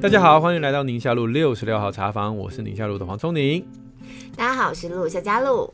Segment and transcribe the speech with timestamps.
[0.00, 3.62] 大家好，欢迎来到宁夏路六十六号茶房，我是宁夏路的黄聪宁。
[4.36, 5.72] 大家好，我是陆夏佳璐。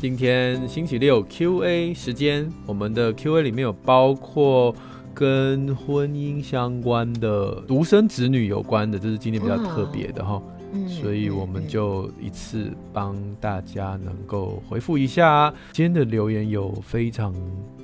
[0.00, 4.74] 今天星期六 Q&A 时间，我们的 Q&A 里面有包括
[5.14, 10.42] 跟婚姻相关的、独生子女有关的，这是今天比较特别的哈。
[10.72, 15.52] 哦所以我们就一次帮大家能够回复一下。
[15.72, 17.34] 今天的留言有非常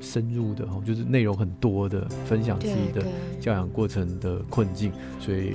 [0.00, 3.02] 深入的，就是内容很多的，分享自己的
[3.40, 5.54] 教养过程的困境，所以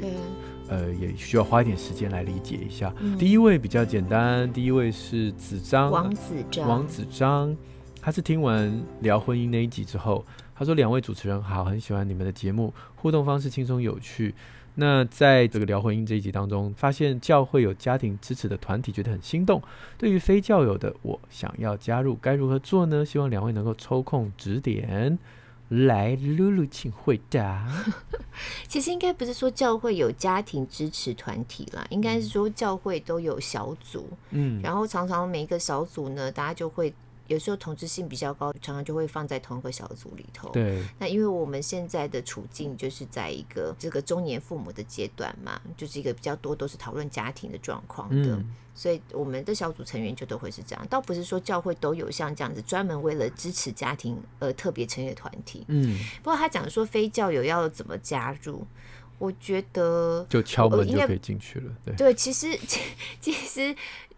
[0.69, 2.93] 呃也需要花一点时间来理解一下。
[3.17, 7.55] 第一位比较简单，第一位是子章，王子章，王子章，
[8.01, 10.25] 他是听完聊婚姻那一集之后，
[10.55, 14.33] 他说两位主持人好，很喜欢你们的节目，互动方式轻松有趣。
[14.79, 19.61] 那在这个聊婚姻这一集当中，发现教会有家庭支持的团体，觉得很心动。
[19.97, 23.05] 对于非教友的，我想要加入，该如何做呢？
[23.05, 25.19] 希望两位能够抽空指点。
[25.67, 27.67] 来，露露，请回答。
[28.69, 34.07] 其实应该不是说教会有家庭支持团体啦，应该是说教会都有小组。
[34.31, 36.93] 嗯，然后常常每一个小组呢，大家就会。
[37.29, 40.49] 有时候同质性比较高，常常就会放在同一个小组里头。
[40.49, 40.83] 对。
[40.97, 50.87] 那因为我们现在的处境就是在一个这个中年父母的阶段嘛，就是一个比较多都是讨论家庭的状况的，嗯、所以我们的小组成员就都会是这样。
[50.89, 55.63] 倒不是说教会都有像这样子专门为了支持家庭而特别成立的团体。
[55.67, 55.99] 嗯。
[56.23, 58.65] 不过他讲说非教友要怎么加入，
[59.19, 61.71] 我觉得就敲门就可以进去了。
[61.85, 61.95] 对。
[61.95, 62.57] 对，其实
[63.21, 63.75] 其实。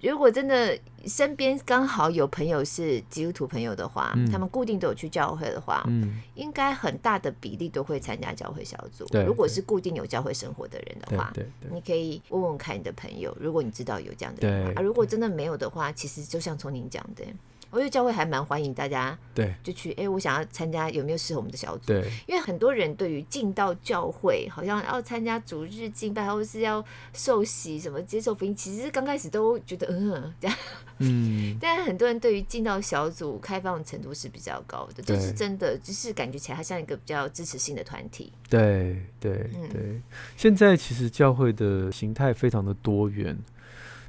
[0.10, 9.06] 如果真的身边刚好有朋友是基督徒朋友的话，嗯、他们固定都有去教会的话，嗯、应该很大的比例都会参加教会小组。
[9.26, 17.24] 如果是固定有教会生活的人的话，对对对，你可以问问看你的朋友，如果你知道有这样的人如果真的没有的话，其实就像从您讲的。
[17.72, 21.88] 我觉得教会还蛮欢迎大家，对，就去哎，我想要参加，有没有适合我们的小组？
[21.88, 30.58] 对，因为很多人对于进到教会，好像要参加主日敬拜，或是要受洗什么接受福音，其实刚开始都觉得嗯这样，
[30.98, 38.34] 嗯， 但是很多人对于进到小组开放的程度是比较高的，就是真的，就是感觉起来它像一个比较支持性的团体。
[38.50, 40.02] 对对对，
[40.36, 43.38] 现在其实教会的形态非常的多元，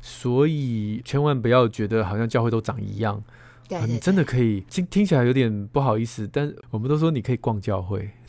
[0.01, 3.23] 所以千万不要觉得好像教会都长一样。
[3.81, 8.11] 啊、你真的可以听听起来有点不好意思，但我们都说你可以逛教会，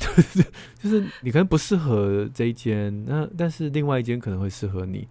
[0.81, 5.07] 就是你可能不适合这一间，那但是另外一间可能会适合你。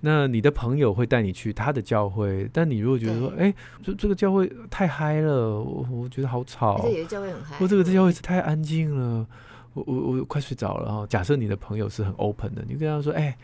[0.00, 3.52] 那你的朋友会带你去他的教会，但你如果觉得说，哎
[3.82, 9.26] 对，这这个教会太嗨了，我我觉得好吵，这个教会很嗨，或这个这教会是太安静了，
[9.74, 11.06] 我我我快睡着了哈。
[11.08, 13.36] 假设你的朋友是很 open 的，你跟他说，哎。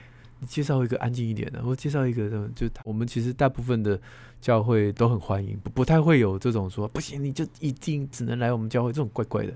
[0.42, 3.98] 你介绍一个安静一点的，或介绍一个，就我们其实大部分的
[4.40, 9.52] 教会都很欢迎，不不太会有这种说不行，你就一定只能来我们教会这种怪怪的。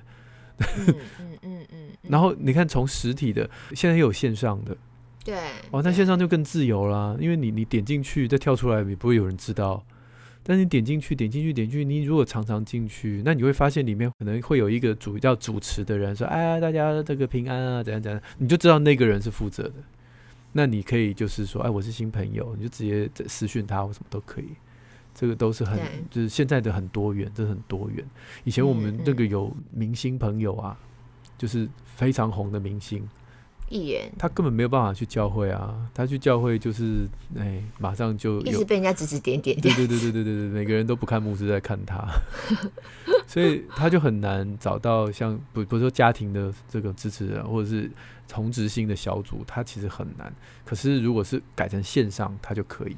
[0.61, 1.89] 嗯嗯嗯嗯。
[2.03, 4.77] 然后你看，从实体的，现在又有线上的，
[5.25, 5.35] 对，
[5.73, 9.85] 哦，那线上就更自由啦，因为你你点进去再跳出来也不会有人知道，
[10.45, 19.75] 但是你点进去点进去点进去，你如果常常进去，那你会发现里面可能会有一个主要主持的人说，哎呀，大家这个平安啊，怎样怎样，你就知道那个人是负责的。
[20.57, 24.49] 那你可以就是说，哎，我是新朋友，你就直接私讯他或什么都可以，
[25.15, 25.79] 这个都是很，
[26.11, 28.03] 就是现在的很多元，这是很多元。
[28.43, 33.07] 以前我们那个有明星朋友啊，嗯嗯、就是非常红的明星
[33.69, 37.07] 艺人，他根本没有办法去教会啊，他去教会就是
[37.37, 42.07] 哎，马上就一直被人家指指点点，对对对对对对对，每个人都不看牧师在看他，
[43.27, 47.91] 所以他就很难找到像不不是说家庭的这个支持人，或者是。
[48.29, 50.35] 同职性的小组，他其实很难。
[50.65, 52.97] 可是如果是改成线上，他就可以，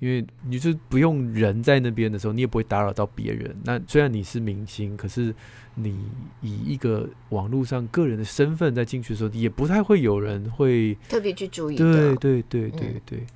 [0.00, 3.56] 因为你就不用人在那边的时候，你也不会打扰到别人。
[3.64, 5.34] 那虽然你是明星，可是
[5.74, 5.98] 你
[6.40, 11.76] 以一个网络上个人的身份在进去的时候，也不太会有人会特别去注意。
[11.76, 13.26] 对对对对对，嗯、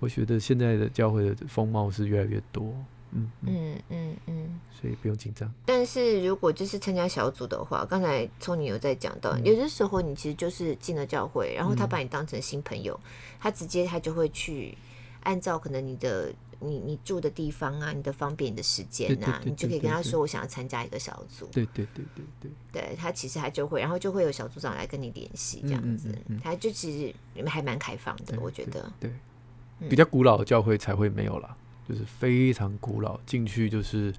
[0.00, 2.72] 我觉得现在的教会的风貌是越来越多。
[3.14, 5.52] 嗯嗯嗯嗯，所以不用紧张。
[5.66, 14.74] 但是如果就是参加小组的话，刚才聪你有在讲到，嗯、有的时候你其实就是进了教会，然后他把你当成新朋友，嗯、他直接他就会去
[15.22, 21.46] 按照可能你的你你住的地方啊，你的方便你的时间啊，你就可以跟他说我想要参加一个小组。
[21.46, 28.92] 对对对对对，对他其实他就会，然后就会有小组长来跟你联系这样子，嗯嗯嗯、他就其实还蛮开放的，我觉得。
[29.00, 29.10] 对，
[29.88, 31.56] 比较古老的教会才会没有啦。
[31.88, 34.14] 就是非常古老，进去就是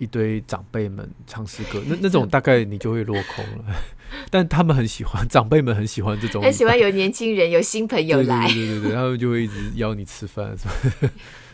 [0.00, 3.64] 一堆长辈们唱诗歌，那那种大概你就会落空了。
[4.30, 10.66] 但他们很喜欢，长辈们很喜欢这种，很喜欢有年轻人、有新朋友来，对对对对，他们就会一直邀你吃饭，什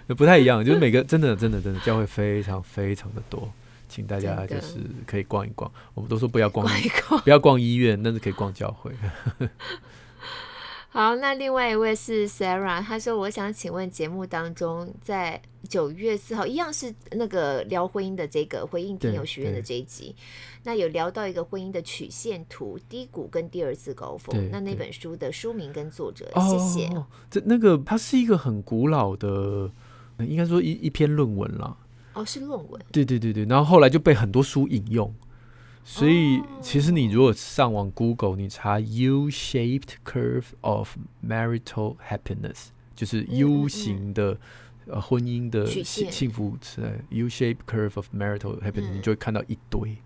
[0.06, 0.64] 么不太一样。
[0.64, 3.52] 就是每个真的真的真的教会非常非常的多，
[3.88, 5.70] 请大家就是可以逛一逛。
[5.94, 8.92] 我们都说不要逛，逛一逛，不要逛医院，但是可以逛教会。
[10.96, 15.38] 好，那另外一位是 Sarah，她说：“我想请问节目当中，在
[15.68, 20.16] 九月四号一样是那个聊婚姻的这个回应听友许愿的这一集，
[20.62, 24.48] 那有聊到一个婚姻的曲线图，低谷跟第二次高峰。
[24.50, 26.86] 那那本书的书名跟作者，谢谢。
[26.94, 29.70] 哦，这那个它是一个很古老的，
[30.20, 31.76] 应该说一一篇论文啦。
[32.14, 32.80] 哦，是论文。
[32.90, 35.14] 对对对对，然后后来就被很多书引用。”
[35.88, 44.36] 所以，其实你如果上网 Google，你查 U-shaped curve of marital happiness，就是 U 型的
[44.88, 49.96] 呃婚姻的幸幸福词，U-shaped curve of marital happiness，你就会看到一堆，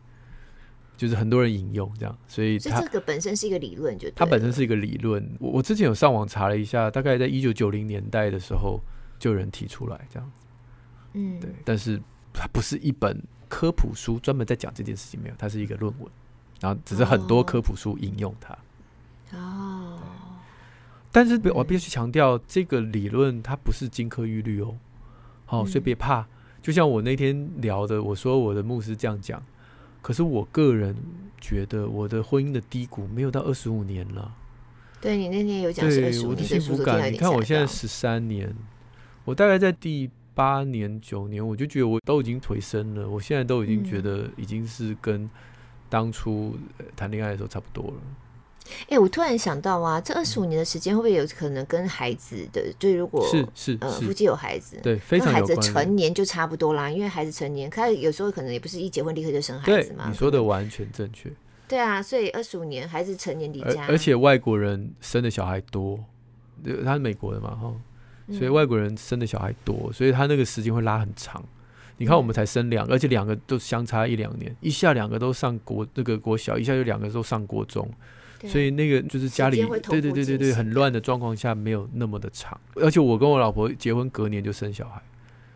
[0.98, 2.16] 就是很多人引用这样。
[2.28, 5.26] 所以它，所以这个本身是一个理论，就它本身是一个理论。
[5.40, 8.78] 我我之前有上网查了一下，大概在一九九零年代的时候，
[9.18, 10.32] 就有人提出来这样。
[11.14, 11.98] 嗯，对，但是
[12.34, 13.18] 它不是一本。
[13.50, 16.08] 科普书专门在讲这件事情没有，它是一个论文，
[16.60, 18.56] 然后只是很多科普书引用它。
[19.36, 19.98] 哦，
[21.10, 24.76] 但是我必须强调，这个理论它不是金科玉律哦。
[25.46, 26.24] 好，所以别怕。
[26.62, 29.42] 就像我那天聊的，我说我的牧师这样讲，
[30.00, 30.94] 可是我个人
[31.40, 34.32] 觉得我的婚姻的低谷没有到二十五年了。
[35.00, 38.54] 对，你那天有讲是二十五年，我的幸福感，你看我现在十三年，
[39.24, 40.08] 我大概在第。
[40.34, 43.08] 八年九年，我就觉得我都已经腿生了。
[43.08, 45.28] 我现在都已经觉得已经是跟
[45.88, 46.56] 当初
[46.96, 47.96] 谈恋爱的时候差不多了。
[48.82, 52.72] 哎、欸，我突然想到啊，这二十五年的时间会不会有可能跟孩子的？
[52.78, 55.32] 就如果是是呃夫妻有孩子，对，非常。
[55.32, 60.08] 孩子成年就差不多啦，因为孩子成年，他有时候可能也不是一结婚立刻就生孩子嘛。
[60.08, 61.32] 你说的完全正确。
[61.66, 65.98] 对啊，所以二十五年孩子成年离家，而且外国人生的小孩多，
[66.84, 67.74] 他是美国的嘛，哈。
[68.32, 71.44] 所以外国人生的小孩多，所以他那个时间会拉很长。
[71.98, 77.86] 你看我们才生两个，而且两个都相差一两年，一下两个都上国那个国小，一下就两个都上国中，
[78.46, 82.58] 所以那个就是家里对对对对对很乱的状况下没有那么的长。
[82.76, 85.02] 而且我跟我老婆结婚隔年就生小孩，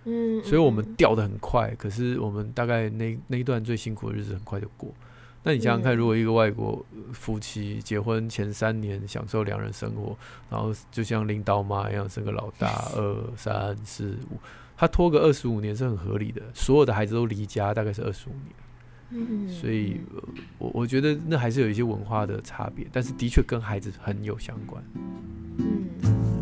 [0.04, 1.74] 嗯，所以我们掉的很快。
[1.78, 4.92] 可是我们大概那那一段最辛苦的日子很快就过。
[5.46, 10.16] 那你想想看，如果一个外国夫妻结婚前三年享受两人生活，
[10.50, 14.38] 然后就像领导妈一样生个老大， 二三四五，
[14.74, 16.40] 他拖个二十五年是很合理的。
[16.54, 18.54] 所有的孩子都离家，大概是二十五年。
[19.10, 20.00] 嗯，所以
[20.56, 24.82] 我我觉得那还是有一些文化的差别，但是的确跟孩子很有相关。
[25.58, 26.33] 嗯。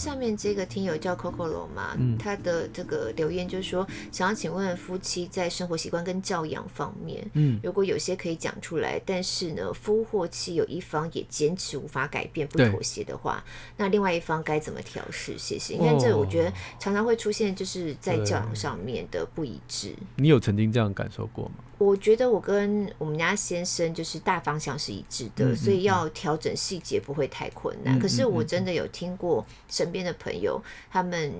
[0.00, 13.44] 下面这个听友叫 Coco 罗嘛，嗯、他的这个留言就是说，想要请问夫妻在生活习惯跟教养方面，嗯，如果有些可以讲出来，但是呢，夫或妻有一方也坚持无法改变、不妥协的话，
[13.76, 15.36] 那另外一方该怎么调试？
[15.36, 15.74] 谢谢。
[15.74, 19.94] 你看，这我觉得常常会出现，就是在教养上面的不一致。
[20.16, 21.56] 你有曾经这样感受过吗？
[21.76, 27.98] 我觉得我跟我们家先生就是大方向是一致的，嗯嗯嗯，所以要调整细节不会太困难。
[27.98, 31.32] 可是我真的有听过身边的朋友，他们。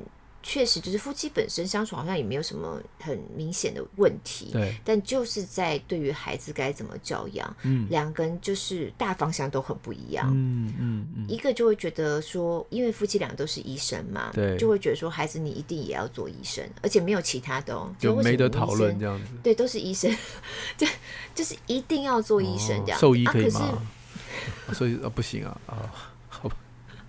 [0.43, 4.75] 确实，就是夫妻本身相处好像也没有什么很明显的问题，对。
[4.83, 11.27] 但就是在对于孩子该怎么教养，嗯，两个人就是大方向都很不一样，嗯嗯嗯。
[11.29, 19.27] 一个就会觉得说，因为夫妻两个都是医生嘛，对，就会觉得说，孩子你一定也要做医生，而且没有其他的哦，就没得讨论这样子。
[19.43, 20.11] 对，都是医生，
[20.79, 20.87] 就
[21.35, 22.99] 就是一定要做医生这样。
[22.99, 23.83] 兽医可以吗？
[24.73, 25.93] 所以啊，不行啊啊，
[26.31, 26.57] 好吧。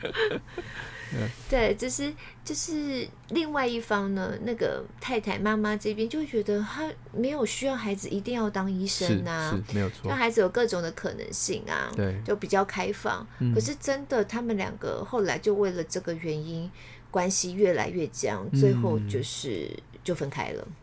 [1.50, 2.13] 对，就是
[2.44, 13.25] 就是另外一方呢，那个太太妈妈这边就会觉得他没有需要孩子一定要当医生啊，是，是没有错，让孩子有各种的可能性啊，对，就比较开放。
[13.39, 16.70] 嗯、可是真的，他们两个后来就为了这个原因，
[17.10, 19.70] 关系越来越僵，最后就是
[20.03, 20.74] 就分开了，嗯、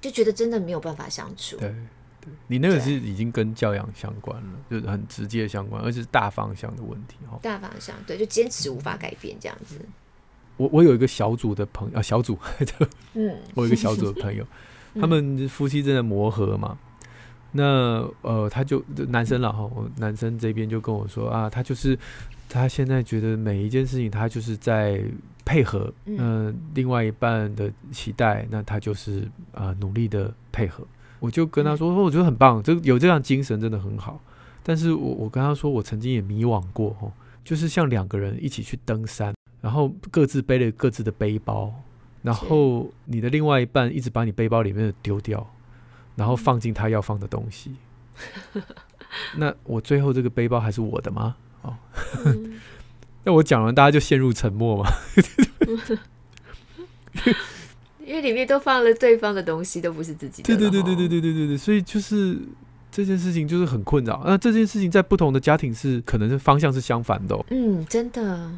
[0.00, 1.56] 就觉得真的没有办法相处。
[1.56, 1.74] 对。
[2.46, 7.38] 你那个是已经跟教养相关了，就是很直接相关，而且是大方向的问题哈。
[7.42, 9.80] 大方向对，就坚持无法改变这样子。
[10.56, 12.38] 我我有一个小组的朋友啊，小组，
[13.14, 14.46] 嗯，我有一个小组的朋友，
[15.00, 16.78] 他们夫妻正在磨合嘛。
[17.52, 21.98] 那呃，他就男生了哈，我男生这边就跟我说啊，他就是
[22.48, 25.02] 他现在觉得每一件事情他就是在
[25.44, 29.20] 配合，嗯、呃，另外一半的期待，那他就是
[29.52, 30.86] 啊、呃、努力的配合。
[31.18, 34.20] 我就跟他说说，我觉得很棒，这有这样精神真的很好。
[34.62, 37.12] 但是我我跟他说，我曾经也迷惘过，
[37.44, 41.72] 就是像两个人一起去登山，然后各自背了各自的背包，
[42.22, 45.48] 然后你的另外一半一直把你背包里面的丢掉，
[46.16, 47.76] 然后放进他要放的东西。
[49.36, 51.36] 那我最后这个背包还是我的吗？
[51.62, 51.76] 哦，
[53.22, 54.90] 那我讲完，大家就陷入沉默嘛。
[58.06, 60.46] 因为里面都放了对方的东西，都不是自己的。
[60.46, 62.38] 对对对对对对对对对，所以就是
[62.88, 64.22] 这件事情就是很困扰。
[64.24, 67.44] 那这件事情在不同的家庭是可能是方向是相反的哦。
[67.50, 68.48] 嗯，真的。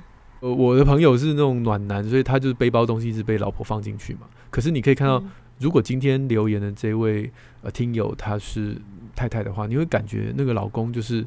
[0.41, 4.21] 呃，我的朋友是那种暖男，所以他就是背包东西是被老婆放进去嘛。
[4.51, 5.23] 可是你可以看到，
[5.59, 7.31] 如果今天留言的这位
[7.63, 8.77] 呃听友他是
[9.17, 11.27] 太太的话，你会感觉那个老公就是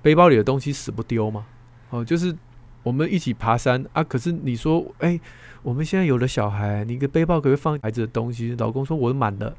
[0.00, 1.44] 背包里的东西死不丢吗？
[1.90, 2.34] 哦，就是
[2.82, 4.02] 我们一起爬山啊。
[4.02, 5.20] 可是你说，哎。
[5.64, 8.54] 我们现在有了小孩，你个背包可以放孩子的东西。
[8.58, 9.56] 老公说我满了，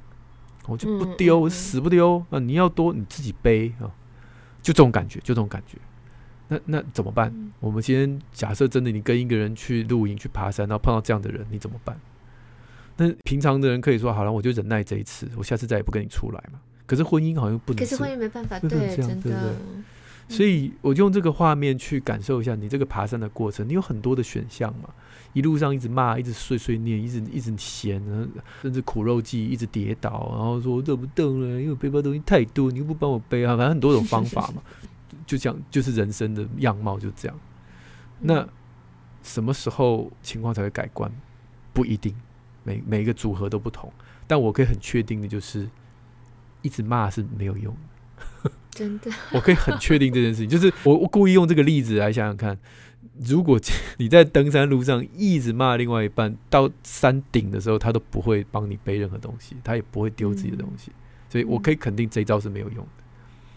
[0.67, 2.37] 我就不丢，我死不丢啊！
[2.37, 3.89] 你要多你自己背啊，
[4.61, 5.79] 就这种感觉，就这种感觉。
[6.47, 7.31] 那那怎么办？
[7.35, 11.99] 嗯、我们今天假设真的你跟一个人去露营去爬山，然后碰到这样的人，你怎么办？
[12.97, 16.59] 那平常的人可以说好了，我就忍耐这一次，我下次再也不跟你出来嘛。
[16.85, 19.21] 可是婚姻好像不能，可是婚姻没办法，对，真的。
[19.21, 19.83] 对对对
[20.27, 24.89] 所以我就用这个画面去感受一下你这个爬山的过程，你有很多的选项嘛。
[25.35, 28.01] 一路上一直骂，一直碎碎念，一直一直嫌，
[28.61, 34.61] 甚至苦肉计，一直跌倒，然后说我走不动了，因为背包东西太多，你又不帮我背啊，反正很多种方法嘛。
[35.27, 37.37] 就这样，就是人生的样貌就这样。
[38.21, 38.47] 那
[39.23, 41.11] 什么时候情况才会改观？
[41.73, 42.15] 不一定，
[42.63, 43.91] 每每一个组合都不同。
[44.27, 45.67] 但我可以很确定的就是，
[46.61, 48.51] 一直骂是没有用的。
[48.69, 52.57] 真的， 我可以很确定这件事情，就是我我故意用这个例子来想想看。
[53.19, 53.59] 如果
[53.97, 60.91] 你在登山路上一直骂另外一半，到山顶的时候，他都不会帮你背任何东西，他也不会丢自己的东西，
[61.29, 62.85] 所以我可以肯定这一招是没有用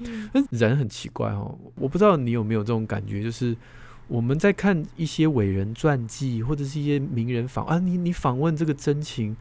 [0.00, 0.47] 的。
[0.50, 3.57] 人很奇怪哦，我不知道你有没有这种感觉，就是
[4.07, 9.37] 我们在看一些伟人传记或者是一些名人访啊，你你访问这个真情，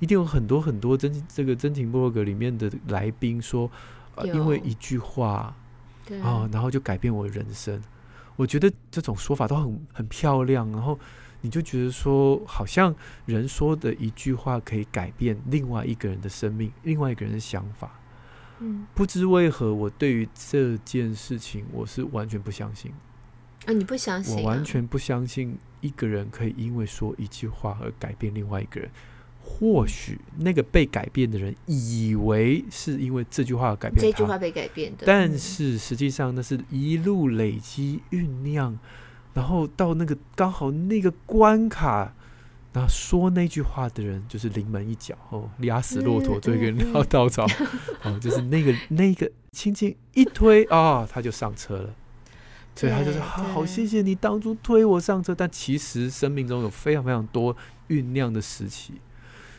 [0.00, 3.70] 一定有很多很多真这个真情部落格里面的来宾说，
[4.16, 5.54] 啊，因为一句话，
[6.22, 7.80] 啊，然后就改变我的人生。
[8.40, 10.98] 我觉得这种说法都很很漂亮，然后
[11.42, 12.94] 你就觉得说，好像
[13.26, 18.00] 人说的一句话可以改变另外一个人的生命，另外一个人的想法。
[18.60, 22.90] 嗯，不知为何，我对于这件事情我是完全不相信。
[23.66, 24.40] 啊，你不相信啊？
[24.40, 28.90] 我完全不相信一个人可以因为说一句话而改变另外一个人。
[29.52, 38.78] 或许那个被改变的人以为是因为这句话改变，这句话被改变的，但是实际上那是一路累积酝酿，
[39.34, 42.14] 然后到那个刚好那个关卡，
[42.72, 45.14] 然后说那句话的人就是临门一脚。
[45.28, 47.46] 哦，压死骆驼最后一根稻草
[48.02, 51.94] 哦，就是那个那个轻轻一推啊、哦，他就上车了，
[52.74, 57.54] 所以他就说好，好谢谢你当初推我上车，但其实生命中有非常非常多
[57.88, 58.94] 酝酿的时期。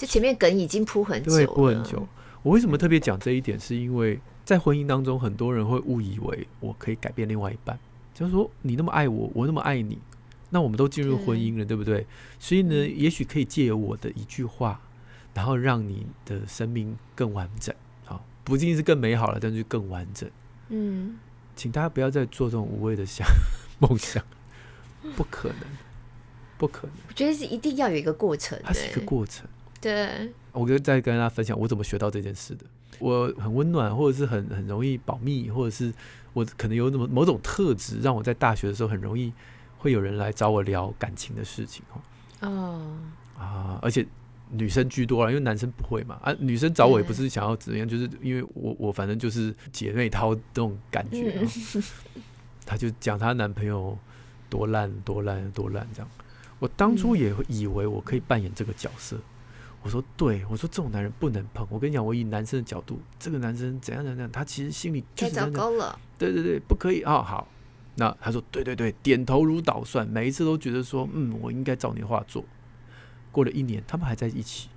[0.02, 2.08] 就前面梗已经铺很久，对，铺很久。
[2.42, 3.60] 我为什么特别讲这一点？
[3.60, 7.78] 是因为在婚姻当中，很多人会误以为我可以改变另外一半，
[8.12, 10.00] 就是说你那么爱我，我那么爱你，
[10.50, 12.08] 那我们都进入婚姻了，对，对不对？
[12.40, 14.82] 所以呢，也许可以借由我的一句话，
[15.36, 20.28] 然后让你的生命更完整，好，不仅仅是更美好了，但是更完整。
[20.70, 21.20] 嗯，
[21.56, 23.28] 请大家不要再做这种无谓的想
[23.78, 24.24] 梦想，
[25.16, 25.58] 不可能，
[26.58, 26.96] 不可能。
[27.08, 29.48] 我觉得是一定要有一个过程，它是一个过程。
[29.82, 32.64] 对，我就再跟大家分享我怎么学到这件事的。
[33.00, 35.92] 我很温暖，或者是很很容易保密，或者是
[36.34, 39.34] 我可能有那么某种特质，让我在大学的时候很容易
[39.80, 41.84] 会有人来找我聊感情的事情
[42.42, 42.96] 哦。
[43.36, 44.06] 啊，而且
[44.52, 46.20] 女生居多了，因为男生不会嘛。
[46.22, 51.40] 啊，女生找我也不是想要怎么样，就是因为我我反正就是姐妹淘这种感觉。
[51.42, 51.84] 嗯、
[52.68, 53.98] 她就讲她男朋友
[54.48, 56.10] 多烂多烂多烂这样。
[56.60, 59.18] 我当初也以为我可以扮演这个角色。
[59.84, 61.66] 我说对，我说这种男人不能碰。
[61.70, 66.00] 我跟你讲，我以男生的角度，这个男生怎样怎样，他其实心里太糟糕了。
[66.20, 67.22] 对对对，不可以啊、哦！
[67.24, 67.48] 好，
[67.96, 72.46] 那他说对对对，点头如捣蒜，每一次都觉得说，嗯，我应该照你的话做。
[73.32, 74.70] 过了一年，他们还在一起；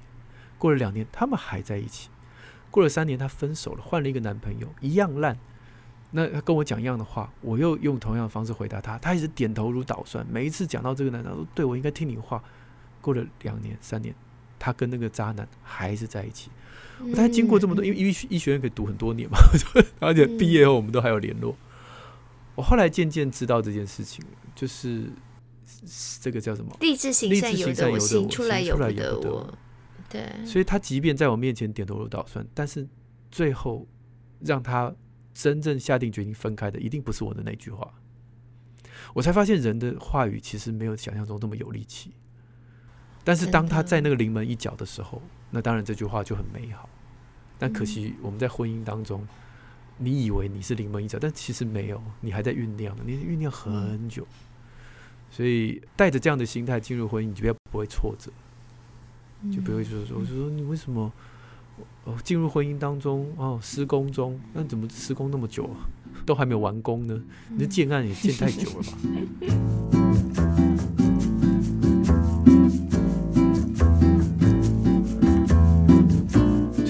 [0.59, 2.09] 过了两年，他们还在一起；
[2.71, 5.37] 过了三年，他分手了，换了一个男朋友，一样烂。
[6.13, 10.25] 那他跟我讲一样的话，我又用同样的方式回答他，他一直点头如捣蒜。
[10.31, 12.43] 每一次讲到这个男生，说对我应该听你话。
[13.01, 14.15] 过了两年、三年。
[14.59, 16.51] 他跟那个渣男还是在一起。
[17.01, 19.39] 我才经过这么多，因为医医学院可以读很多年嘛，
[20.01, 21.57] 而且毕业后我们都还有联络。
[22.55, 25.11] 我后来渐渐知道这件事情，就是
[26.21, 26.75] 这个叫什么？
[26.81, 29.59] 励志行善由得我，行出来由不得我。
[30.09, 32.87] 对，所以他即便在我面前点头如捣蒜，但是
[33.31, 33.87] 最后
[34.39, 34.95] 让他
[35.35, 37.93] 真正下定决心分开的，一定不是我的那句话。
[39.13, 42.13] 我才发现人的话语其实没有想象中那么有力气。
[43.25, 46.88] 但是当他在那个临门一脚的时候，那当然这句话就很美好。
[47.59, 49.26] 但可惜我们在婚姻当中，
[49.97, 54.26] 你以为你是临门一脚，但其实没有，你还在酝酿，你酝酿很久。
[55.31, 58.31] 所以带着这样的心态进入婚姻，你就不会挫折，
[59.50, 61.12] 就不会说说，我就说你为什么？
[62.04, 65.88] 哦，进入婚姻当中哦，施工中，那怎么施工那么久啊？
[66.25, 67.21] 都还没有完工呢？
[67.49, 69.99] 你的建案也建太久了吧？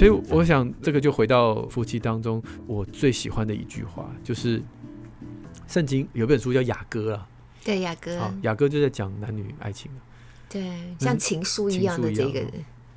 [0.04, 4.62] 所以我想，这个就回到夫妻当中，我最喜欢的一句话，就是
[5.66, 7.28] 圣经有本书叫雅歌啊。
[7.64, 8.18] 对，雅歌。
[8.18, 9.90] 好，雅歌就在讲男女爱情。
[10.49, 12.40] 对，像情书一样的这个。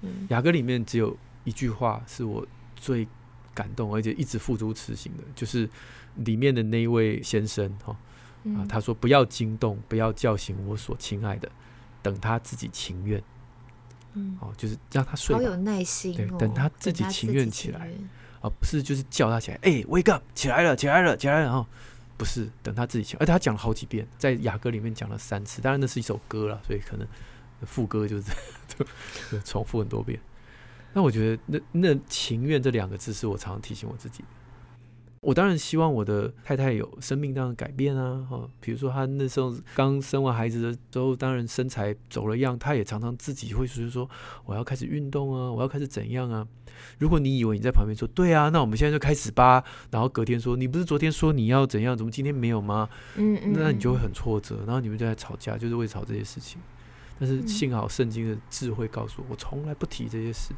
[0.02, 1.16] 嗯雅歌里面只有。
[1.46, 2.46] 一句话是我
[2.76, 3.08] 最
[3.54, 5.70] 感动，而且一直付诸实行的，就是
[6.26, 7.96] 里面的那一位先生哈
[8.48, 11.50] 啊，他说：“不要惊动，不要叫醒我所亲爱的，
[12.04, 13.24] 等他自己情愿。”
[14.18, 15.36] 嗯，哦，就是让他睡。
[15.36, 17.90] 好有耐心，对，等他自己情愿起来，
[18.42, 21.68] 而不是就是叫他起来，哎，wake up，起来了，起来了，起来了，哈，
[22.18, 27.08] 不是等他自己起来，而且他讲了好几遍，在雅歌里面讲了三次，当然那是一首歌了，所以可能
[27.62, 28.32] 副歌就是
[29.32, 30.20] 就重复很多遍。
[30.94, 34.30] 那我觉得那，那那情愿这两个字是我常常提醒我自己的。
[35.20, 44.10] 我当然希望我的太太有生命当中改变啊，哈，比如说她那时候刚生完孩子的时候，当然身材走了样，她也常常自己会说说
[44.46, 46.48] 我要开始运动啊，我要开始怎样啊。
[47.00, 52.88] 如果你以为你在旁边说对啊，那我们现在就开始吧，然后隔天说你不是昨天说你要怎样，怎么今天没有吗？
[53.16, 56.62] 嗯嗯，那你就会很挫折，然后你们就在吵架，就是为吵这些事情。
[57.20, 60.54] 但是幸好圣经的智慧告诉我，我从来不提这些事。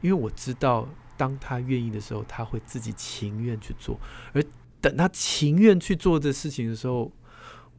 [0.00, 3.96] 因为我知道，当他愿意的时候，他会自己情愿去做；
[4.32, 4.42] 而
[4.80, 7.10] 等他情愿去做这事情的时候，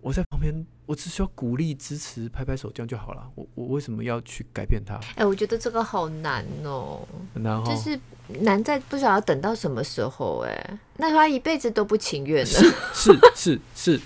[0.01, 3.29] 我在旁边，我只需要鼓励、支持、拍拍手，这样就好了。
[3.35, 4.95] 我我为什么要去改变他？
[4.95, 7.99] 哎、欸，我觉得这个好难哦，很难哦，就是
[8.41, 10.45] 难在不晓得要等到什么时候。
[10.47, 12.45] 哎，那他一辈子都不情愿了。
[12.45, 14.01] 是是是是，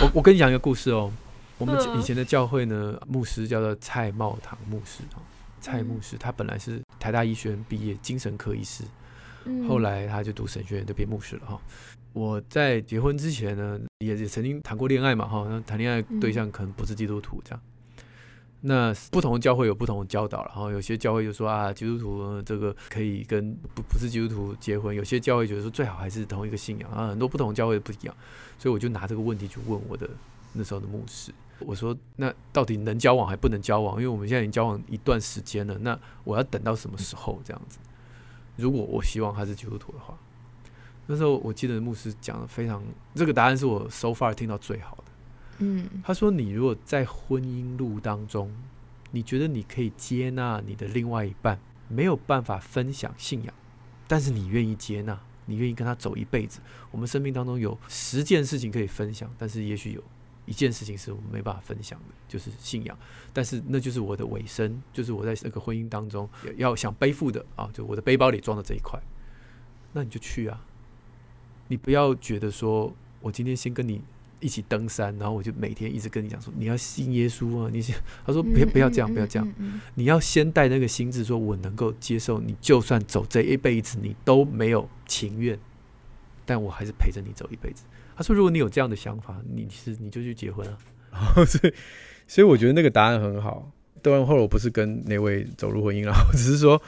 [0.00, 1.12] 我我跟你讲一个故事哦。
[1.58, 5.02] 我们以前的教会呢，牧师叫做蔡茂堂牧师。
[5.58, 8.82] 蔡牧师，他本来是台大医学院毕业，精神科医师，
[9.68, 11.60] 后来他就读神学院，就变牧师了哈。
[12.12, 17.62] 我在结婚之前呢，也也曾经谈过恋爱嘛哈，那谈恋爱对象可能不是基督徒这样。
[18.62, 28.16] 那不同的教会有不同的教导然后，有些教会就说啊，基督徒这个可以跟不不是基督徒结婚，有些教会觉得说最好还是同一个信仰啊，很多不同的教会不一样，
[28.58, 30.10] 所以我就拿这个问题去问我的
[30.52, 31.30] 那时候的牧师。
[31.60, 33.96] 我说：“那到底能交往还不能交往？
[33.96, 37.78] 因为我们现在已经交往一段时间了，那我要等到什么时候这样子？
[38.56, 40.18] 如果我希望他是基督徒的话，
[41.06, 42.82] 那时候我记得牧师讲的非常，
[43.14, 45.04] 这个答案是我 so far 听到最好的。
[45.58, 48.50] 嗯，他说：你如果在婚姻路当中，
[49.10, 53.54] 你觉得你可以接纳你的另外一半没有办法分享信仰，
[54.06, 56.60] 但是你愿意接纳，你愿意跟他走一辈子。
[56.90, 60.02] 我们生命当中有十件事情可以分享，但是也许有。”
[60.46, 62.96] 一件事情是我们没办法分享的，就是信仰。
[63.32, 68.98] 但是那就是我的尾声，就是我在这个婚姻当中要想背负的啊，就我的背包里装的这一块。
[69.92, 70.64] 那你就去啊，
[71.68, 74.00] 你不要觉得说我今天先跟你
[74.40, 77.70] 一起登山，然后我就每天一直跟你讲说你要信耶稣啊。
[77.72, 79.54] 你先他说别不要这样，不要这样，
[79.94, 85.58] 你要先带那个心智，说我能够接受你，就算走这一辈子你都没有情愿，
[86.44, 87.84] 但我还是陪着你走一辈子。
[88.16, 90.76] 他说：“如果你有这样的想法，你是你就去结婚啊。”
[91.46, 91.74] 所以，
[92.26, 93.70] 所以我觉得那个答案很好。
[94.02, 96.80] 当然，后来我不是跟那位走入婚姻了， 我只是说，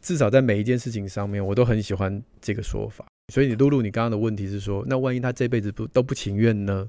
[0.00, 3.04] 至少在每一件事情上面，我都很喜欢这个说法。
[3.32, 6.88] 所以，你露露，你刚刚的问题是说，那万一他这辈子不都不情愿呢？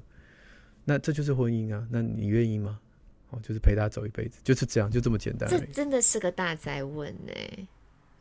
[0.84, 1.86] 那这就是婚姻啊？
[1.90, 2.78] 那你愿意吗？
[3.30, 5.48] 哦，就是陪他走一辈子，就是这样，就这么简单。
[5.50, 7.32] 这真的是个大灾问呢。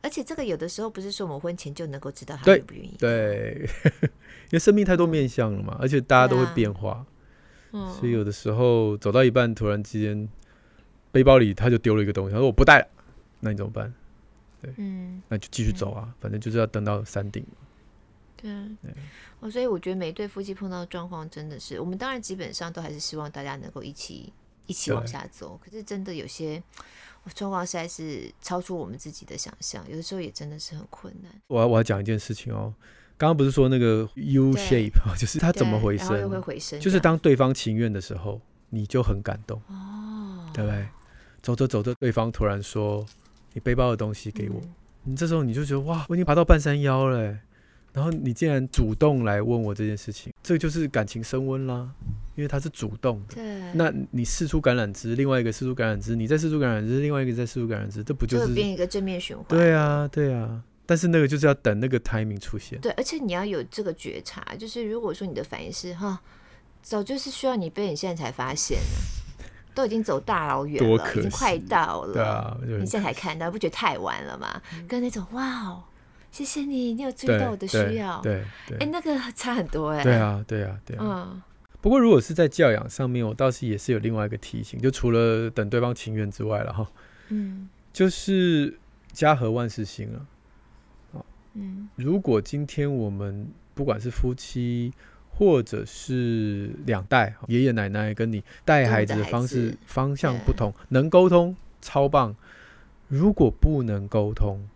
[0.04, 2.96] 而且这个有的时候不是说我们婚前就能够知道他愿不愿意。
[3.00, 3.68] 对，
[4.04, 7.06] 因为生命太多面相了嘛，而且大家都会变化，
[7.72, 10.28] 嗯，所以有的时候走到一半，突然之间
[11.12, 12.88] 背包里他就丢了一个东西，他说我不带了，
[13.39, 13.92] 那你怎么办？
[14.62, 17.46] 对，嗯，那就继续走啊，反正就是要登到山顶。
[18.36, 18.52] 对，
[19.39, 24.34] 我所以我觉得每一对夫妻碰到的状况真的是，我们当然基本上都还是希望大家能够一起
[24.65, 26.62] 一起往下走，可是真的有些。
[27.34, 31.32] 状况实在是超出我们自己的想象，有的时候也真的是很困难。
[31.47, 32.73] 我要我要讲一件事情哦，
[33.17, 36.19] 刚刚不是说那个 U shape 啊，就是它怎么回升？
[36.19, 40.86] 又会回升，就是当对方情愿的时候，你就很感动哦，对不对？
[41.41, 43.06] 走着走着，对方突然说
[43.56, 44.60] ：“你背包的东西给我。
[44.60, 44.73] 嗯”
[45.04, 47.38] 你这时候你就觉得哇，我已经爬到半山腰了，
[47.93, 51.89] 然后你竟然主动来问我这件事情，这就是感情升温啦。
[52.36, 53.36] 因为它是主动的。
[53.36, 59.45] 对，那你试出橄榄枝，另外一个试出橄榄枝，你再试出橄榄枝，另外一个再试出橄榄枝，这不就是变一个正面循环？
[59.47, 60.63] 对啊，对啊。
[60.88, 62.82] 但是那个就是要等那个 timing 出现。
[62.82, 66.19] 对，而且你要有这个觉察，就是如果说你的反应是哈，
[66.82, 74.60] 早就是需要你被，你现在才发现呢， 都已经走大老远了，已经快到了，对啊，你现在才看到，不觉得太晚了吗？
[74.88, 75.84] 跟那种哇哦。
[76.34, 80.04] 谢谢你，你有注意到我的需要，对对，哎、欸，那个差很多哎、欸。
[80.04, 81.30] 对啊，对啊，对啊。
[81.32, 81.41] 嗯。
[81.80, 86.89] 不过如果是在教养上面，我倒是也是有另外一个提醒，就除了等对方情愿之外了哈。
[87.30, 87.69] 嗯。
[87.93, 88.80] 就是
[89.12, 91.22] 家和万事兴啊。
[91.54, 91.88] 嗯。
[91.98, 94.91] 如果今天我们不管是夫妻，
[95.30, 102.36] 或者是两代，爷爷奶奶跟你带孩子的方式方向不同，能沟通超棒。
[103.08, 104.67] 如果不能沟通，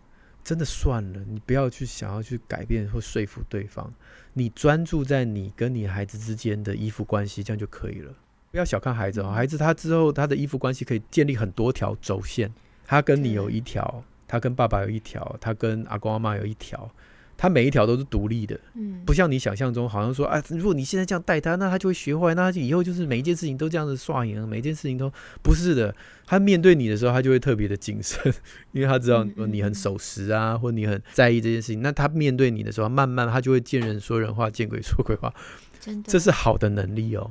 [0.48, 3.92] 真的算了，你不要去想要去改变或说服对方，
[4.32, 8.10] 你专注在你跟你孩子之间的依附关系，这样就可以了。
[8.50, 12.50] 不要小看孩子哦，孩子他之后他的依附关系可以建立很多条轴线，
[12.86, 16.90] 他跟你有一条，他跟爸爸有一条，他跟阿公阿妈有一条。
[17.38, 25.94] 他每一条都是独立的，嗯，不像你想象中，好像说，哎，如果你现在这样带他，那他就会学坏，那他就以后就是每一件事情都这样子刷赢，每一件事情都不是的。
[26.26, 28.20] 他面对你的时候，他就会特别的谨慎，
[28.72, 31.80] 因为他知道你很守时啊，或你很在意这件事情。
[31.80, 35.32] 那他面对你的时候，慢慢他就会见人说人话，见鬼说鬼话。
[35.78, 37.30] 真的，这是好的能力哦。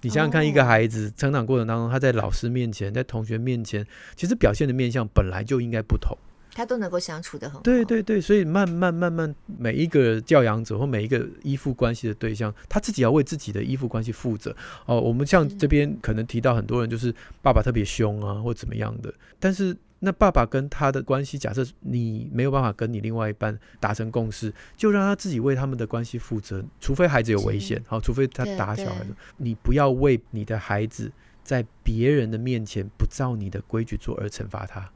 [0.00, 3.86] 你想想看，一个孩子成长过程当中，他在老师面前，在同学面前，
[4.16, 6.16] 其实表现的面相本来就应该不同。
[6.54, 7.62] 他都能够相处的很好。
[7.62, 14.54] 对对对，所以慢慢慢慢，每一个教养者或每一个依附关系的对象，他自己要为自己的依附关系负责。
[14.86, 19.12] 哦，我们像这边可能提到很多人，就是爸爸特别凶啊，或怎么样的。
[19.40, 26.62] 但是那爸爸跟他的关系，假设你没有办法跟你另外一半达成共识，就让他自己为他们的关系负责。
[26.80, 31.10] 除非孩子有危险，好，除非他打小孩子，你不要为你的孩子
[31.44, 34.90] 在别人的面前不照你的规矩做而惩罚他。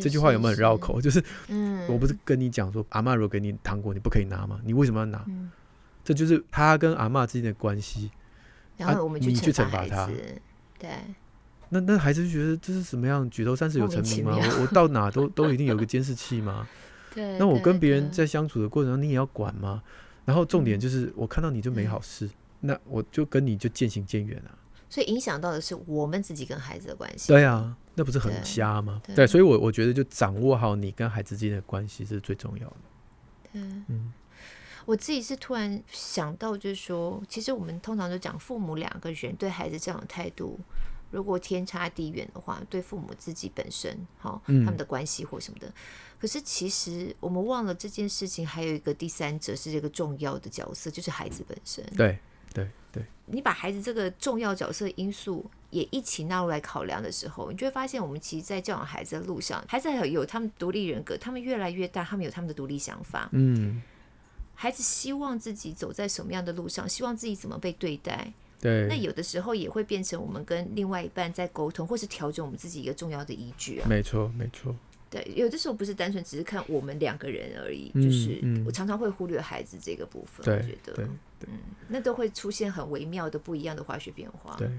[0.00, 1.00] 这句话有没有很绕口？
[1.00, 4.60] 就是，嗯，我不是跟你讲说，阿嬷如果给你糖果，你不可以拿吗？
[4.64, 5.24] 你为什么要拿？
[5.28, 5.50] 嗯、
[6.04, 8.10] 这就是他跟阿嬷之间的关系。
[8.76, 10.08] 然后我们去惩罚他，
[10.78, 10.90] 对。
[11.68, 13.28] 那那孩子就觉得这是什么样？
[13.30, 14.36] 举头三尺有神明吗？
[14.36, 16.66] 我我到哪都都一定有个监视器吗？
[17.14, 17.38] 对。
[17.38, 19.82] 那我跟别人在相处的过程中，你也要管吗？
[20.24, 22.30] 然后重点就是，我看到你就没好事，嗯、
[22.60, 24.50] 那我就跟你就渐行渐远啊。
[24.88, 27.28] 所以影响到的是我们自己跟孩子的关系。
[27.28, 29.00] 对啊，那不是很瞎吗？
[29.04, 32.76] 对，对，所以我我觉得就掌握好你跟孩子之间的关系是最重要的。
[33.52, 34.12] 对，嗯，
[34.86, 40.58] 我自己是突然想到，就是说，其实我们通常都讲父母两个人对孩子这样的态度，
[41.10, 45.68] 如果天差地远的话，对父母自己本身，好，他们的关系或什么的。
[45.68, 45.72] 嗯、
[46.18, 51.84] 可是其实我们忘了这件事情，还有一个第三者是这个重要的角色，就是孩子本身。
[51.96, 52.18] 对。
[52.52, 63.28] 对对，你把孩子这个重要角色因素也一起纳入来考量的时候，你就会发现，我们其实，在教养孩子的路上，孩子还有有他们独立人格，他们越来越大，他们有他们的独立想法。
[63.32, 63.82] 嗯，
[64.54, 68.32] 孩子希望自己走在什么样的路上，希望自己怎么被对待。
[68.60, 73.88] 对，那有的时候也会变成我们跟另外一半在沟通，或是调整我们自己一个重要的依据啊。
[73.88, 74.72] 没错，没错。
[75.12, 80.42] 对，有的时候不是单纯只是看我们两个人而已，嗯、就是我常常会忽略孩子这个部分。
[80.42, 81.08] 对我觉得，
[81.46, 84.56] 嗯，那都会出现很微妙的不一样的化学变化。
[84.56, 84.70] 对，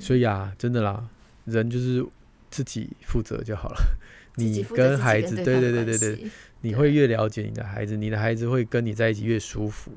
[0.00, 1.08] 所以啊，真的啦，
[1.44, 2.04] 人就是
[2.50, 3.98] 自己负责就好了。
[4.34, 6.30] 你跟孩子，对对对对对，
[6.62, 9.92] 你会越了解你的孩子，你的孩子会跟你在一起越舒服。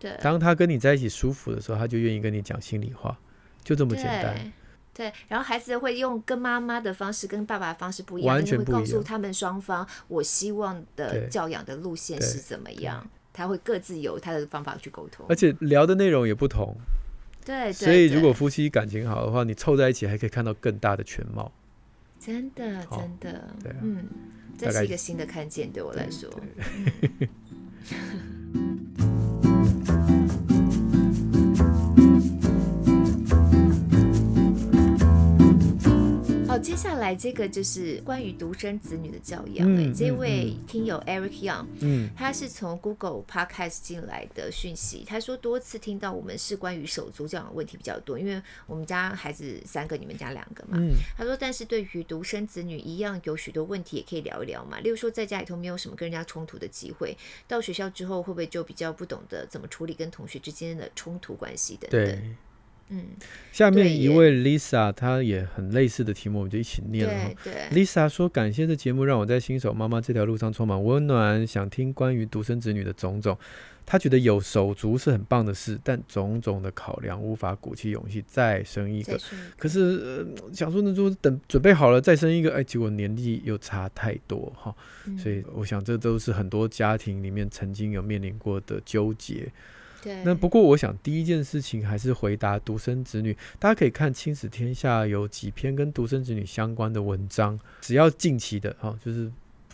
[0.00, 3.16] 对，当他跟你在一起舒服的时候，他就愿意跟你讲心里话，
[3.62, 4.52] 就这么简单。
[4.94, 16.76] 对，然后孩子会用跟妈妈的方式跟爸爸的方式不一样，完全不一样，会告诉他们双方，我希望的教养的路线是怎么样，他会各自有他的方法去沟通，而且聊的内容也不同。
[17.44, 21.50] 对，对，所以如果夫妻感情好的话，你凑在一起还可以看到更大的全貌。
[22.18, 24.06] 真的，真的，对啊，嗯，
[24.56, 26.30] 这是一个新的看见，对我来说。
[36.64, 39.68] 接下来这个就是关于独生子女的教养。
[39.70, 45.04] 嗯、这位听友 Eric Young，嗯，他是从 Google Podcast 进来的讯息。
[45.06, 50.78] 他说多次听到我们是关于手足教养问题比较多，因为我们家孩子三个，你们家两个嘛。
[50.80, 54.80] 嗯、他说，但是对于独生子女一样有许多问题，也可以聊一聊嘛。
[54.80, 57.14] 例如说，在家里头没有什么跟人家冲突的机会，
[57.46, 62.36] 到学校之后会不会就比较不懂得怎么处理跟同学之间的冲突关系等等。
[62.90, 63.02] 嗯，
[63.50, 67.34] 下面一位 Lisa，她也很类似的题目，我们就一起念了。
[67.42, 71.46] 对对，Lisa 说：“感谢这节目，让我在新手妈妈这条路上充满温暖。
[71.46, 73.36] 想听关于独生子女的种种。
[73.86, 79.18] 她觉得有手足是很棒的事，但种种的考量无法鼓起勇气再生一个。
[79.56, 84.74] 可是、呃、想说呢，就等准备好了再生一个，哎，结果年纪又差太多哈。
[85.18, 89.50] 所以我想这都是很多家庭里面曾经有面临过的纠结。”
[90.24, 93.36] 那不过，我想第一件事情还是回答独生子女。
[93.58, 99.30] 大家可以看《亲子天下》有几篇跟独生子女相关的文章，只要近期的哈，就是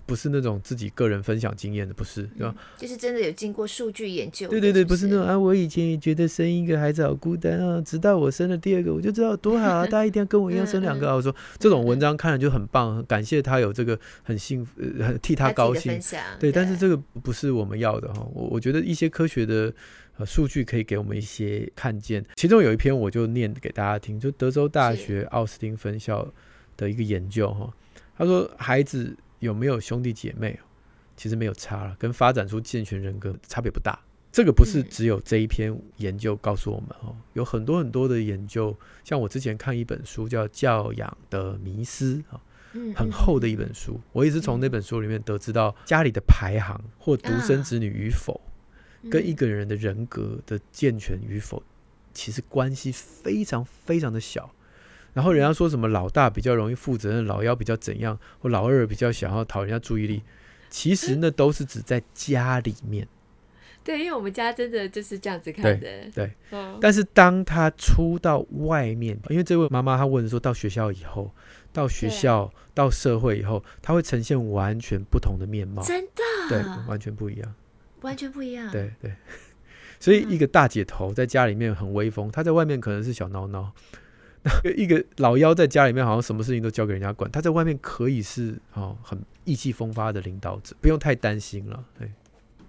[0.06, 2.54] 不是那种自己个人分享经验的，不是，对吧？
[2.76, 4.48] 就是真的有经过数据研究。
[4.48, 11.14] 对对对，不是那种啊，我以前也觉得生一个孩子好孤单啊，直到我生了第二个，我就知道多好啊， 大家一定要跟我一样生两个啊。
[11.14, 16.00] 我说这种文章看了就很棒，很感谢他有这个很幸福，很替他高兴。
[16.40, 18.26] 对，但是这个不是我们要的哈。
[18.34, 19.72] 我我觉得一些科学的。
[20.26, 26.30] 数据可以给我们一些看见，其中有一篇我就念给大家听，就德州大学奥斯汀分校
[26.76, 27.72] 的一个研究哈，
[28.16, 30.58] 他说孩子有没有兄弟姐妹，
[31.16, 33.98] 其实没有差了，跟发展出健全人格差别不大。
[34.32, 42.40] 这个不是只有这一篇研究告诉我们哦，有很多很多的研究，像我之前看一本书叫《教养的迷失》啊，
[42.94, 48.40] 很厚的一本书，我也是从那本书里面得知到家里的排行或独生子女与否。
[49.08, 51.62] 跟一个人的人格的健全与否，
[52.12, 54.50] 其实关系非常非常的小。
[55.12, 60.22] 然后人家说什么老大比较容易负责任，老幺比较怎样，或老二比较想要讨人家注意力，
[60.68, 63.08] 其实那都是指在家里面。
[63.82, 65.80] 对，因为我们家真的就是这样子看的。
[65.80, 71.32] 对，对嗯、但是当他出到外面，因为这位妈妈她问说，到学校以后，
[71.72, 75.82] 到学校到社会以后，他会呈现完全不同的面貌。
[75.82, 76.22] 真的？
[76.50, 77.54] 对，完全不一样。
[78.02, 78.70] 完全不一样。
[78.70, 79.12] 对对，
[80.00, 83.66] 所以一个大姐头在家里面很威风，她在外面可能是小孬孬。
[84.42, 91.84] 那一个老妖在家里面好像什么事情都交给人家管，她在外面可以是哦很意气风发的领导者，不用太担心了。
[91.98, 92.10] 对，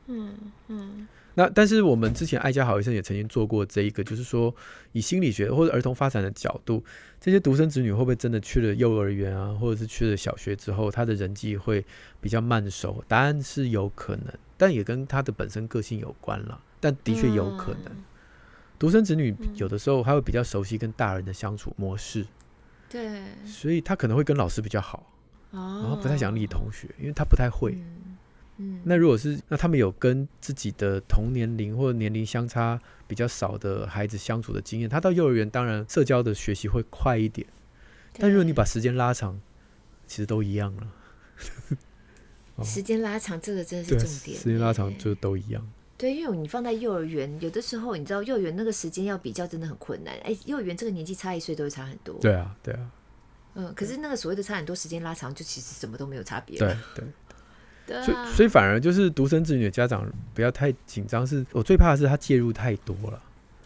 [0.07, 0.35] 嗯
[0.67, 1.07] 嗯。
[1.35, 4.53] 那但是我们之前爱家好医生也曾经做过这一个，就是说
[4.91, 6.83] 以心理学或者儿童发展的角度，
[7.19, 11.85] 这些独生子女会不会真的去了幼儿园啊，或者是去了小学之后，他的人际会
[12.19, 13.03] 比较慢熟？
[13.07, 14.25] 答案是有可能。
[14.57, 17.91] 但也跟他的本身个性有关了，但的确有可能，
[18.77, 22.27] 独生子女有的时候他会比较熟悉跟大人的相处模式，
[22.87, 25.11] 对，所以他可能会跟老师比较好，
[25.51, 27.75] 然后不太想理同学，因为他不太会。
[28.83, 37.47] 那如果是那他们有跟自己的同年龄或者年龄相差比较少的孩子相处的经验，他到幼儿园当然社交的学习会快一点，
[38.13, 39.39] 但如果你把时间拉长，
[40.07, 40.87] 其实都一样了。
[42.63, 44.37] 时间拉长，这个真的是重点。
[44.37, 45.67] 时间拉长就都一样。
[45.97, 50.15] 对，因为你放在幼儿园，有的时候你知道幼儿园那个时间要比较，真的很困难。
[50.23, 52.19] 哎，幼儿园这个年纪差一岁都会差很多。
[52.19, 52.91] 对啊，对啊。
[53.53, 56.57] 嗯，可是那个所谓的差很多，时间拉长就其实什么都没有差别。
[56.57, 57.05] 对对。
[57.91, 58.03] 对。
[58.03, 63.21] 所以所以反而就是独生子女的家长不要太紧张，是我最怕的是他介入太多了。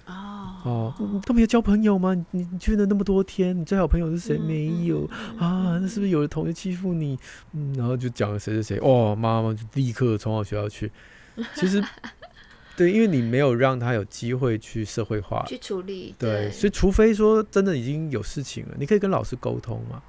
[0.07, 2.15] 哦，你都没有交朋友吗？
[2.31, 4.35] 你你去了那么多天，你最好朋友是谁？
[4.35, 5.07] 没有
[5.37, 5.77] 啊？
[5.79, 7.17] 那是不是有的同学欺负你？
[7.53, 10.91] 嗯，然后就讲了谁谁谁，哦，妈妈就立刻冲到学校去。
[11.53, 11.83] 其实，
[12.75, 20.01] 对，因为你没有让他有机会去社会化去处理，对，对，所以除非说真的已经有事情了，你可以跟老师沟通嘛，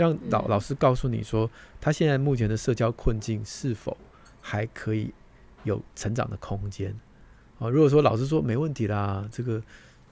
[0.00, 3.94] 让老老师告诉你说，他现在目前的社交困境是否
[4.40, 5.12] 还可以
[5.64, 6.98] 有成长的空间。
[7.58, 9.62] 啊，如果说老师说没问题啦，这个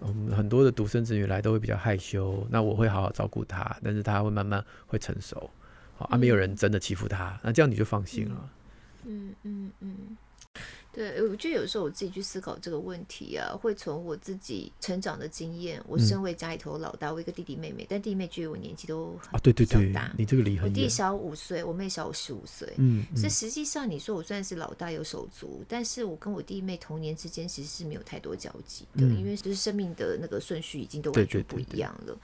[0.03, 5.51] 嗯很多的独生子女来都会比较害羞，那我会好好照顾他，但是他会慢慢会成熟，
[5.96, 8.51] 好啊，没有人真的欺负他，那这样你就放心了。
[9.07, 9.96] 嗯嗯嗯。
[10.01, 10.16] 嗯
[10.98, 15.80] 对，我觉得有时候我自己去思考这个问题啊，会从我自己成长的经验。
[15.87, 20.68] 我身为家里头老大，我一个弟弟妹妹，但弟弟妹距离我年纪都很啊，对对对，你这个离很。
[20.68, 22.68] 我弟小五岁，我妹小我十五岁。
[22.78, 32.06] 嗯，所以实际上你说我算是老大有手足，但是我跟我弟妹童年之间其实是没有太多交集的，因为就是生命的那个顺序已经都完全不一样了。
[32.06, 32.16] 对，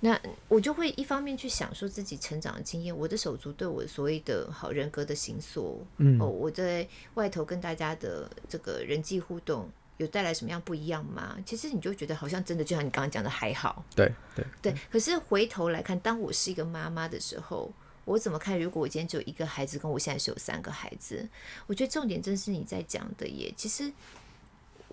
[0.00, 11.36] 那我就会一方面去想说自己成长的经验，我的手足对我所谓的好人格的形塑，嗯，哦，我在外头跟大家的这个人际互动有带来什么样不一样吗？
[11.44, 14.74] 其实你就觉得好像真的就像你刚刚讲的还好，对对对。
[14.90, 17.72] 可是回头来看，当我是一个妈妈的时候，
[18.04, 18.60] 我怎么看？
[18.60, 21.28] 如果我今天只有一个孩子，跟我现在是有三个孩子，
[21.66, 23.92] 我觉得重点正是你在讲的耶，其实。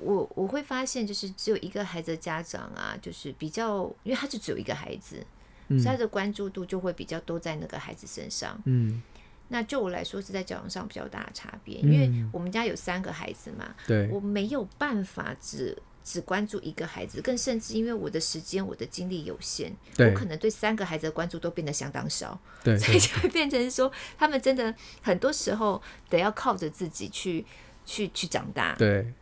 [0.02, 5.24] 我我会发现，就是只有一个孩子的家长啊，就是比较，因为他就只有一个孩子，
[5.68, 8.60] 嗯、所以他的关注度就会比较多在那个孩子身上。
[8.66, 9.02] 嗯，
[9.50, 27.46] 那就我来说是在教养上比较大的差别，嗯、因为我们家有三个孩子嘛，对，我没有办法只只关注一个孩子，更甚至因为我的时间、我的精力有限，我可能对三个孩子的关注都变得相当少，对， 所以就会变成说，他们真的很多时候得要靠着自己去
[27.86, 28.74] 去去长大。
[28.76, 29.14] 对。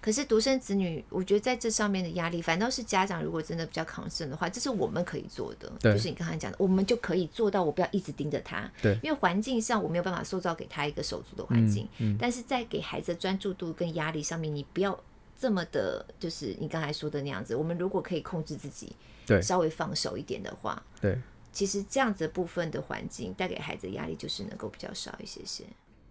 [0.00, 5.70] 可是独生子女，我觉得在这上面的压力，反倒是家长如果真的比较抗生的话，这是我们可以做的。
[5.80, 8.70] 对就是你刚才讲的，我们就可以做到，我不要一直盯着他。
[8.80, 14.98] 对，因为环境上我没有办法塑造给他一个手足的环境，嗯嗯、但是在给孩子的专注度跟压力上面，你不要
[15.38, 17.54] 这么的，就是你刚才说的那样子。
[17.54, 18.94] 我们如果可以控制自己，
[19.26, 21.18] 对，稍微放手一点的话，对，
[21.52, 25.64] 其实这样子部分的环境带给孩子的压力就是能够比较少一些些。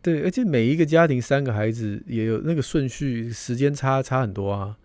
[0.06, 4.76] 对，而且每一个家庭三个孩子也有那个顺序，时间差差很多啊。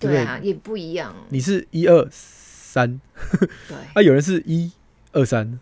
[0.00, 1.14] 对，对啊，也不一样。
[1.28, 3.00] 你是一二三，
[3.68, 4.72] 对， 啊，有人是一
[5.12, 5.60] 二三，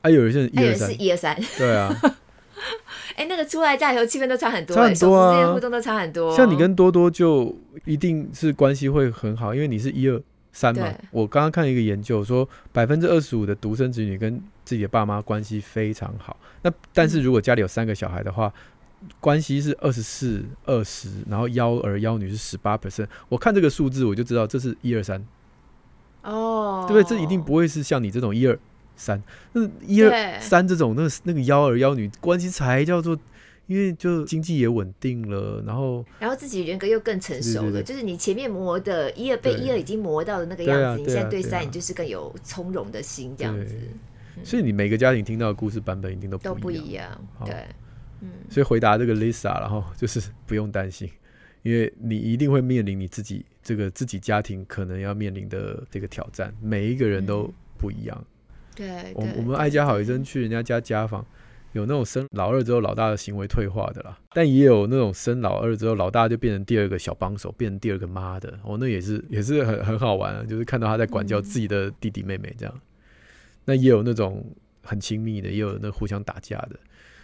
[0.00, 1.94] 啊，有人是一二三，是一二三，对啊。
[3.14, 6.34] 哎，那个出来家以后气氛都差很多，差很多啊，互动都差很多。
[6.34, 10.20] 像你跟多多就一定是关系会很好，因为你是一二
[10.52, 10.92] 三嘛。
[11.10, 16.36] 我刚刚看一个研究说，百分之二十五的独生子女跟自己的爸妈关系非常好。
[16.62, 18.52] 那但是如果家里有三个小孩的话，
[19.00, 23.06] 嗯、关系是二十四二十，然后幺儿幺女是十八 percent。
[23.28, 25.24] 我看这个数字，我就知道这是一二三。
[26.22, 27.16] 哦，对不对？
[27.18, 28.56] 这一定不会是像你这种一二
[28.94, 29.20] 三。
[29.54, 33.18] 那一二三这种，那那个幺儿幺女关系才叫做，
[33.72, 43.74] 因为就经济也稳定了，然后然后自己人格又更成熟了，对对对，就是你前面磨的一二被一二已经磨到的那个样子，你现在对三，你就是更有从容的心这样子。
[44.44, 47.54] 所以你每个家庭听到的故事版本一定都不一样，都不一样，对，
[48.20, 48.28] 嗯。
[48.50, 51.08] 所以回答这个 Lisa，然后就是不用担心，
[51.62, 58.24] 因为你一定会面临你自己这个自己家庭可能要面临的这个挑战，每一个人都不一样。
[58.74, 61.24] 对、我们爱家好医生去人家家家访，
[61.72, 72.74] 有那种生老二之后老大的行为退化的啦，但也有那种生老二之后老大就变成第二个小帮手，变成第二个妈的，哦，那也是也是很很好玩啊，就是看到他在管教自己的弟弟妹妹这样。
[72.74, 72.80] 嗯
[73.64, 74.44] 那也有那种
[74.82, 76.70] 很亲密的，也有那互相打架的。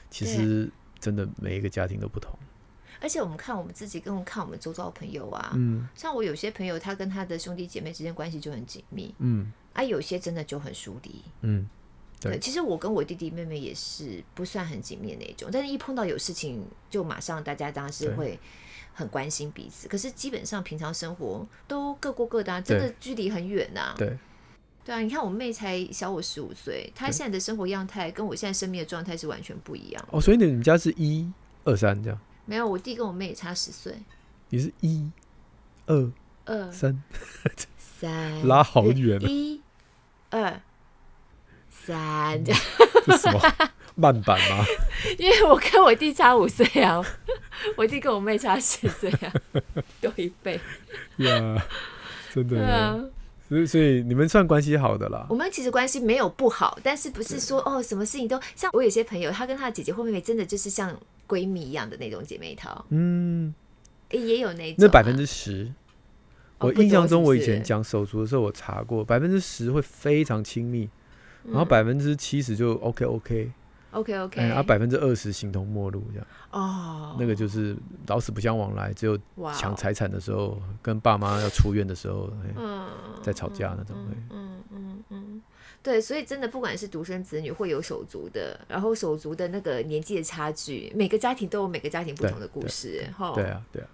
[0.08, 2.32] 其实真的每一个家庭都不同。
[3.00, 11.68] 而且我们看我们自己，跟我们看我们周遭的朋友啊，嗯，像我有些朋友，他跟他的兄弟姐妹之间关系就很紧密，嗯，啊，有些真的就很疏离，嗯
[12.20, 18.38] 对，其实我跟我弟弟妹妹也是不算很紧密的那种，但是一碰到有事情，就马上大家当然是会
[18.92, 19.86] 很关心彼此。
[19.86, 24.18] 可是基本上平常生活都各过各的啊，真的距离很远呐，对。
[24.84, 30.08] 对啊，你看我妹才小我十五岁，她现在的生活样态跟我现在生命的状态是完全不一样。
[30.10, 31.30] 哦，所以你们家是一
[31.64, 32.18] 二三这样？
[32.46, 33.94] 没有，我弟跟我妹也差十岁。
[34.48, 35.10] 你是一
[35.84, 36.10] 二
[36.46, 37.02] 二三
[37.76, 39.28] 三， 拉好远啊。
[39.28, 39.60] 一
[40.30, 40.58] 二
[41.88, 42.60] 三，这样
[43.06, 43.40] 这是 什么
[43.94, 44.64] 慢版吗？
[45.18, 47.02] 因为我跟我弟差五岁啊，
[47.76, 49.32] 我弟跟我妹差十岁啊，
[50.00, 50.60] 多一倍。
[51.16, 51.66] 呀，
[52.32, 53.10] 真的。
[53.48, 55.26] 所以，所以你们算关系好的啦。
[55.30, 60.94] 我们其实关系没有不好，但是不是说哦，什么事情都像我有些朋友，她跟她的姐姐或妹妹真的就是像
[61.26, 62.84] 闺蜜一样的那种姐妹淘。
[62.90, 63.54] 嗯，
[64.10, 64.76] 也有那种、啊。
[64.78, 65.72] 那百分之十，
[66.58, 70.90] 我印象中我以前讲手足的时候，我查过，百分之十会非常亲密，
[71.44, 73.52] 然后百分之七十就 OK OK。
[73.90, 76.26] OK OK，然后百分之二十形同陌路这样。
[76.50, 77.74] 哦，那个就是
[78.06, 79.18] 老死不相往来，只有
[79.54, 82.86] 抢财产的时候.跟爸妈要出院的时候，嗯，
[83.22, 83.96] 在吵架那种，
[84.28, 85.42] 嗯嗯嗯嗯，
[85.82, 93.88] 对，所以真的不管是独生子女会有手足的，然后手足的那个年纪的差距，每个家庭都有每个家庭不同的故事，哈，对啊对啊。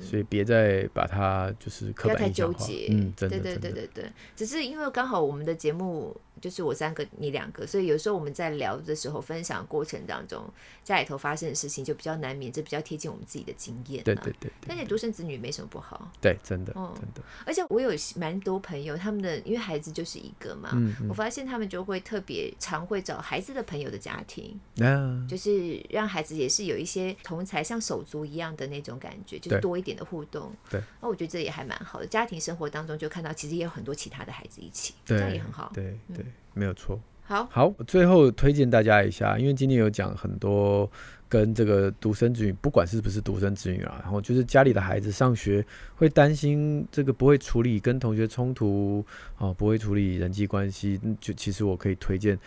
[0.00, 2.88] 所以别再把它就是刻板印象化，不要太纠结。
[2.90, 10.44] 嗯，真的，对对对对对，只是因为刚好我们的节目就是我三个你两个，所以有时候我们在聊的时候，分享过程当中
[10.82, 14.02] 家里头发生的事情就比较难免，这比较贴近我们自己的经验。
[14.04, 16.10] 对对对，但是独生子女没什么不好。
[16.20, 17.22] 对，真的，嗯，真的。
[17.46, 30.52] 而且我有蛮多朋友，他们的因为孩子就是一个嘛，嗯嗯、我发现他们就会特别常会找孩子的朋友的家庭，啊、就是让孩子也是有一些同才像手足一样的那种感觉，就是多一点的互动。
[30.70, 32.06] 对，那我觉得这也还蛮好的。
[32.06, 35.70] 家庭生活当中就看到，其实也有很多其他的孩子一起，这样也很好。
[35.74, 37.00] 对对，对，没有错。
[37.26, 40.90] 好，好，最后推荐大家一下，因为今天有讲很多
[41.26, 45.64] 跟这个独生子女，不管是不是独生子女啊，然后就是家里的孩子上学
[45.96, 49.02] 会担心这个不会处理跟同学冲突
[49.38, 52.38] 啊，不会处理人际关系，就其实我可以推荐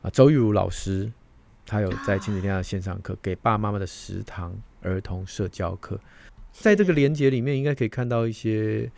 [0.00, 1.12] 啊，周玉如老师，
[1.66, 6.00] 他有在亲子天下线上课，给爸爸妈妈的食堂儿童社交课。
[6.52, 8.90] 在这个连接里面，应该可以看到一些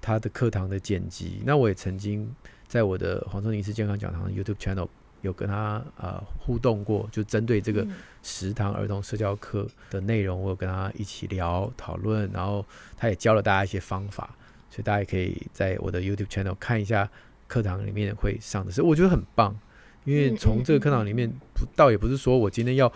[0.00, 1.42] 他的课堂的剪辑。
[1.44, 2.34] 那我也曾经
[2.66, 4.88] 在我的黄瑽宁医师健康讲堂的 YouTube channel
[5.22, 7.86] 有跟他呃互动过，就针对这个
[8.22, 12.64] 食堂儿童社交课的内容，我有跟他一起聊讨论，然后
[12.96, 14.34] 他也教了大家一些方法，
[14.70, 17.10] 所以大家也可以在我的 YouTube channel 看一下
[17.48, 19.54] 课堂里面会上的事，我觉得很棒，
[20.04, 22.90] 因为从这个课堂里面不倒也不是说我今天要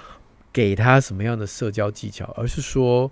[0.51, 3.11] 给他什么样的社交技巧，而是说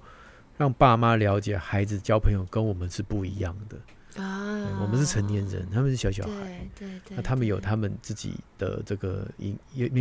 [0.57, 3.77] 让爸妈了解孩子交朋友跟我们是不一样的。
[4.23, 9.59] 啊，我们是成年人，他们是小小孩，对对对，那他们有他们自己的这个引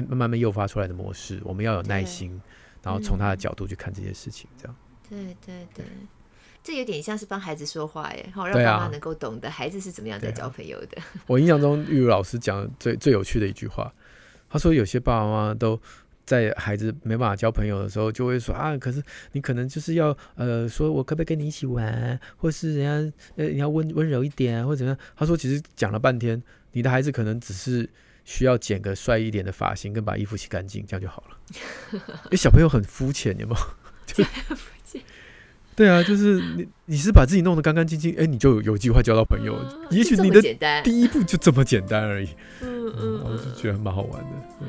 [0.09, 2.41] 慢慢慢诱发出来的模式，我们要有耐心，
[2.83, 4.75] 然后从他的角度去看这些事情，这样。
[5.09, 5.85] 对对对，
[6.61, 11.01] 这有点像是帮孩子说话耶，好让爸妈能够懂得孩子是怎么样在交朋友的。
[11.25, 13.89] 我印象中玉如老师讲的最最有趣的一句话，
[14.49, 15.81] 他说有些爸爸妈妈都。
[16.31, 19.03] 在孩子没办法交朋友的时候，就会说啊，可是
[19.33, 24.97] 你可能就是要呃，说我可不可以跟你一起玩，或是人家呃，你要温温柔一点，或者怎么样？
[25.17, 27.89] 他说，其实讲了半天，你的孩子可能只是
[28.23, 31.37] 需要剪个帅一点的发型，跟把衣服洗干净，这样就好了。
[32.25, 33.59] 因为小朋友很肤浅，有没有？
[34.05, 34.23] 就
[35.81, 39.55] 对啊，就是你你是把自己弄得干干净净，哎，你就有有机会交到朋友。
[39.59, 40.39] 嗯、也许你的
[40.83, 42.29] 第一步就这么简单而已。
[42.61, 44.29] 嗯嗯，嗯，我就觉得蛮好玩的。
[44.61, 44.67] 嗯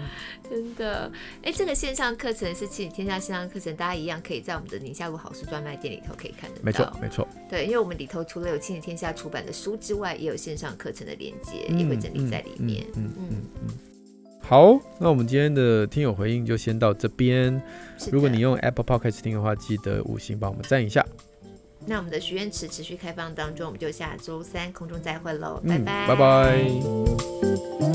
[0.49, 1.11] 真的，
[1.43, 6.63] 哎，这个线上课程是亲子天下线上课程，大家一样可以在我们的宁夏路好书专卖店里头可以看得到。
[6.63, 7.29] 没错，没错。
[7.49, 12.87] 对，因为我们里头除了有亲子天下出版的书之外，也有线上课程的连接，也会整理在里面。
[12.97, 13.92] 嗯嗯嗯，嗯。
[14.43, 17.63] 好，那我们今天的听友回应就先到这边。
[18.11, 21.05] 如果你用 Apple Podcast 听的话，记得五星帮我们赞一下。
[21.87, 27.92] 那我们的许愿池持续开放当中，我们就下周三空中再会喽，拜拜，拜拜。